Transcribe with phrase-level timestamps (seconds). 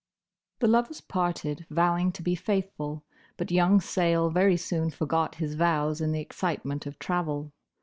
[0.61, 3.03] The lovers parted, vowing to be faithful;
[3.37, 7.51] but young Sayle very soon forgot his vows in the excitement of travel.